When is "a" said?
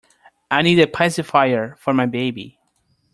0.79-0.87